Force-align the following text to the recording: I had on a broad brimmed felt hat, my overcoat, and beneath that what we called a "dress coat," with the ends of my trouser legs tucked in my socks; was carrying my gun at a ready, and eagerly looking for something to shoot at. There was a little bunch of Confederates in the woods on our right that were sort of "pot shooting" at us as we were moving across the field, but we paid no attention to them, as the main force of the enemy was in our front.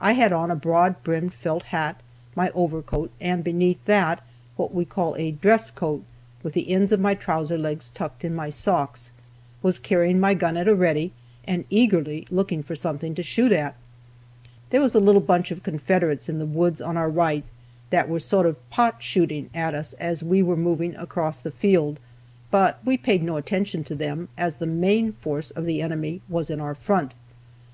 I 0.00 0.12
had 0.12 0.32
on 0.32 0.50
a 0.50 0.56
broad 0.56 1.02
brimmed 1.04 1.34
felt 1.34 1.64
hat, 1.64 2.00
my 2.34 2.48
overcoat, 2.54 3.10
and 3.20 3.44
beneath 3.44 3.76
that 3.84 4.22
what 4.56 4.74
we 4.74 4.86
called 4.86 5.16
a 5.18 5.32
"dress 5.32 5.68
coat," 5.70 6.02
with 6.42 6.54
the 6.54 6.70
ends 6.70 6.92
of 6.92 6.98
my 7.00 7.12
trouser 7.14 7.58
legs 7.58 7.90
tucked 7.90 8.24
in 8.24 8.34
my 8.34 8.48
socks; 8.48 9.10
was 9.62 9.78
carrying 9.78 10.18
my 10.18 10.32
gun 10.32 10.56
at 10.56 10.66
a 10.66 10.74
ready, 10.74 11.12
and 11.46 11.66
eagerly 11.68 12.26
looking 12.30 12.62
for 12.62 12.74
something 12.74 13.14
to 13.16 13.22
shoot 13.22 13.52
at. 13.52 13.76
There 14.70 14.80
was 14.80 14.94
a 14.94 14.98
little 14.98 15.20
bunch 15.20 15.50
of 15.50 15.62
Confederates 15.62 16.30
in 16.30 16.38
the 16.38 16.46
woods 16.46 16.80
on 16.80 16.96
our 16.96 17.10
right 17.10 17.44
that 17.90 18.08
were 18.08 18.18
sort 18.20 18.46
of 18.46 18.56
"pot 18.70 19.02
shooting" 19.02 19.50
at 19.52 19.74
us 19.74 19.92
as 20.00 20.24
we 20.24 20.42
were 20.42 20.56
moving 20.56 20.96
across 20.96 21.36
the 21.36 21.50
field, 21.50 21.98
but 22.50 22.80
we 22.82 22.96
paid 22.96 23.22
no 23.22 23.36
attention 23.36 23.84
to 23.84 23.94
them, 23.94 24.28
as 24.38 24.54
the 24.54 24.64
main 24.64 25.12
force 25.12 25.50
of 25.50 25.66
the 25.66 25.82
enemy 25.82 26.22
was 26.30 26.48
in 26.48 26.62
our 26.62 26.74
front. 26.74 27.12